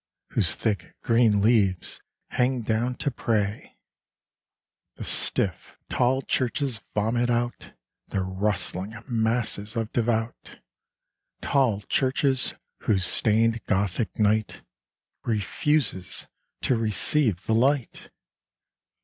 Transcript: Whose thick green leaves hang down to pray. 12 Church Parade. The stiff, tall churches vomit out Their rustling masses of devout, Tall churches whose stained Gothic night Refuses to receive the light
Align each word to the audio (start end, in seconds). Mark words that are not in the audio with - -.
Whose 0.31 0.55
thick 0.55 0.95
green 1.03 1.43
leaves 1.43 2.01
hang 2.29 2.63
down 2.63 2.95
to 2.95 3.11
pray. 3.11 3.45
12 3.45 3.53
Church 3.61 3.67
Parade. 3.67 3.71
The 4.95 5.03
stiff, 5.03 5.77
tall 5.91 6.21
churches 6.23 6.81
vomit 6.95 7.29
out 7.29 7.73
Their 8.07 8.23
rustling 8.23 8.95
masses 9.07 9.75
of 9.75 9.93
devout, 9.93 10.57
Tall 11.43 11.81
churches 11.81 12.55
whose 12.79 13.05
stained 13.05 13.63
Gothic 13.67 14.17
night 14.17 14.63
Refuses 15.23 16.27
to 16.61 16.75
receive 16.75 17.45
the 17.45 17.53
light 17.53 18.09